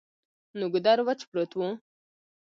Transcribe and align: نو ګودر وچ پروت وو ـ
نو 0.57 0.65
ګودر 0.73 0.97
وچ 1.07 1.21
پروت 1.29 1.51
وو 1.55 1.67
ـ 1.75 1.79